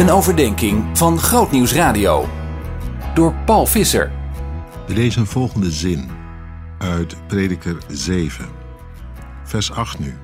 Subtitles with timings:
[0.00, 2.28] Een overdenking van Grootnieuws Radio.
[3.14, 4.12] Door Paul Visser.
[4.86, 6.10] We lezen een volgende zin
[6.78, 8.48] uit Prediker 7,
[9.44, 10.14] vers 8 nu.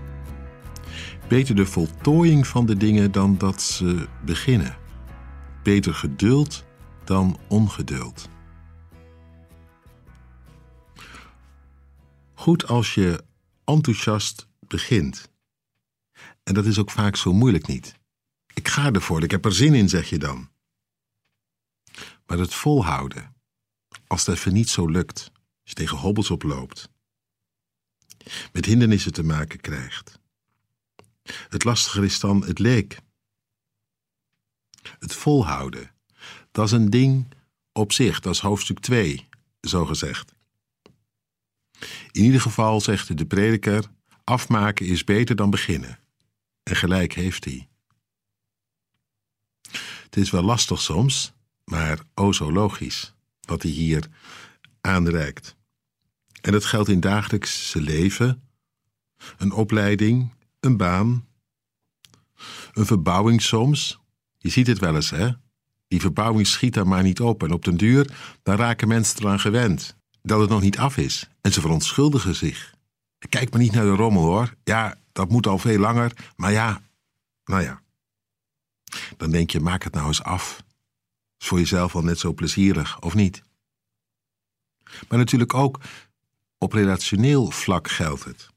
[1.28, 4.76] Beter de voltooiing van de dingen dan dat ze beginnen.
[5.62, 6.64] Beter geduld
[7.04, 8.28] dan ongeduld.
[12.34, 13.24] Goed als je
[13.64, 15.30] enthousiast begint.
[16.42, 17.94] En dat is ook vaak zo moeilijk niet.
[18.66, 20.50] Ik ga ervoor, ik heb er zin in, zeg je dan.
[22.26, 23.34] Maar het volhouden,
[24.06, 26.88] als het even niet zo lukt, als je tegen hobbels oploopt,
[28.52, 30.18] met hindernissen te maken krijgt.
[31.48, 32.98] Het lastiger is dan het leek.
[34.98, 35.90] Het volhouden,
[36.50, 37.34] dat is een ding
[37.72, 39.28] op zich, dat is hoofdstuk 2,
[39.60, 40.32] zo gezegd.
[42.10, 43.90] In ieder geval zegt de prediker:
[44.24, 45.98] afmaken is beter dan beginnen.
[46.62, 47.68] En gelijk heeft hij.
[50.16, 51.32] Het is wel lastig soms,
[51.64, 54.08] maar o zo logisch wat hij hier
[54.80, 55.56] aanreikt.
[56.40, 58.42] En dat geldt in dagelijkse leven,
[59.36, 61.26] een opleiding, een baan,
[62.72, 64.00] een verbouwing soms.
[64.38, 65.30] Je ziet het wel eens, hè?
[65.88, 68.10] Die verbouwing schiet daar maar niet op en op den duur,
[68.42, 71.28] dan raken mensen eraan gewend dat het nog niet af is.
[71.40, 72.74] En ze verontschuldigen zich.
[73.28, 74.54] Kijk maar niet naar de rommel hoor.
[74.64, 76.82] Ja, dat moet al veel langer, maar ja,
[77.44, 77.84] nou ja.
[79.16, 80.64] Dan denk je, maak het nou eens af.
[81.38, 83.42] Is voor jezelf al net zo plezierig, of niet?
[85.08, 85.80] Maar natuurlijk ook
[86.58, 88.48] op relationeel vlak geldt het.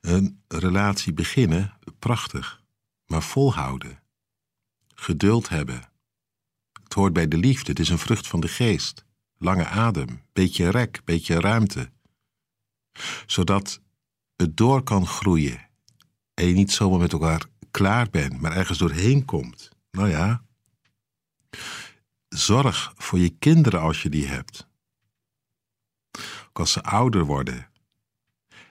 [0.00, 2.62] Een relatie beginnen, prachtig,
[3.06, 4.02] maar volhouden.
[4.94, 5.90] Geduld hebben.
[6.82, 9.04] Het hoort bij de liefde, het is een vrucht van de geest.
[9.38, 11.90] Lange adem, beetje rek, beetje ruimte.
[13.26, 13.80] Zodat
[14.36, 15.68] het door kan groeien
[16.34, 17.46] en je niet zomaar met elkaar
[17.76, 19.70] klaar bent, maar ergens doorheen komt.
[19.90, 20.44] Nou ja.
[22.28, 24.68] Zorg voor je kinderen als je die hebt.
[26.48, 27.70] Ook als ze ouder worden.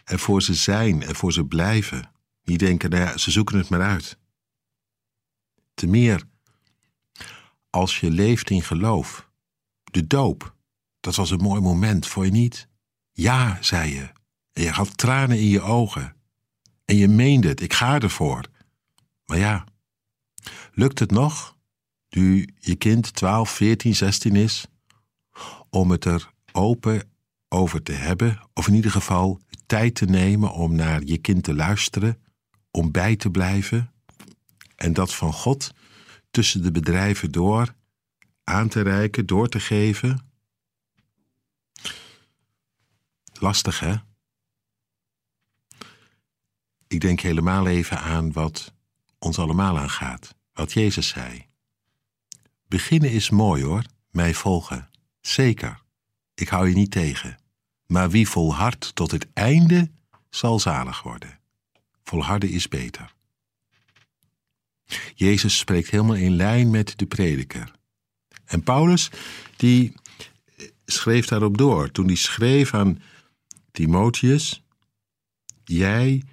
[0.04, 2.12] En voor ze zijn en voor ze blijven.
[2.44, 4.18] Niet denken, nou ja, ze zoeken het maar uit.
[5.74, 6.24] Te meer
[7.70, 9.30] als je leeft in geloof.
[9.84, 10.56] De doop,
[11.00, 12.68] dat was een mooi moment, voor je niet?
[13.12, 14.12] Ja, zei je.
[14.54, 16.16] En je had tranen in je ogen.
[16.86, 18.54] En je meende het, ik ga ervoor.
[19.26, 19.66] Maar ja,
[20.74, 21.58] lukt het nog,
[22.10, 24.68] nu je kind 12, 14, 16 is,
[25.70, 27.12] om het er open
[27.48, 31.54] over te hebben, of in ieder geval tijd te nemen om naar je kind te
[31.54, 32.22] luisteren,
[32.72, 33.94] om bij te blijven,
[34.76, 35.74] en dat van God
[36.32, 37.76] tussen de bedrijven door
[38.44, 40.32] aan te reiken, door te geven?
[43.34, 43.96] Lastig, hè?
[46.88, 48.74] Ik denk helemaal even aan wat
[49.20, 51.46] ons allemaal aangaat, wat Jezus zei.
[52.68, 54.90] Beginnen is mooi hoor, mij volgen.
[55.22, 55.82] Zeker,
[56.34, 57.38] ik hou je niet tegen.
[57.88, 59.92] Maar wie volhardt tot het einde,
[60.30, 61.40] zal zalig worden.
[62.04, 63.14] Volharden is beter.
[65.16, 67.72] Jezus spreekt helemaal in lijn met de prediker.
[68.46, 69.10] En Paulus,
[69.56, 69.94] die
[70.86, 71.92] schreef daarop door.
[71.92, 73.02] Toen hij schreef aan
[73.72, 74.64] Timotheus:
[75.64, 76.24] Jij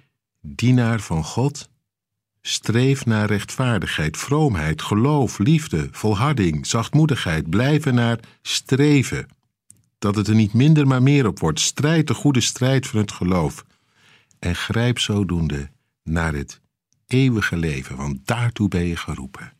[0.41, 1.69] dienaar van God,
[2.45, 9.27] streef naar rechtvaardigheid, vroomheid, geloof, liefde, volharding, zachtmoedigheid, blijven naar streven.
[9.99, 11.59] Dat het er niet minder maar meer op wordt.
[11.59, 13.65] Strijd de goede strijd van het geloof.
[14.39, 15.69] En grijp zodoende
[16.03, 16.61] naar het
[17.07, 19.53] eeuwige leven, want daartoe ben je geroepen.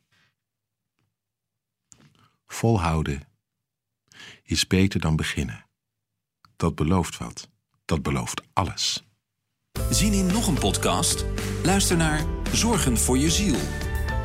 [2.47, 3.21] Volhouden
[4.43, 5.65] is beter dan beginnen.
[6.55, 7.49] Dat belooft wat.
[7.85, 9.03] Dat belooft alles.
[9.89, 11.25] Zien in nog een podcast?
[11.63, 13.55] Luister naar Zorgen voor je ziel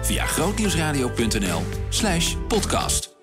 [0.03, 3.18] via grootnieuwsradio.nl/podcast.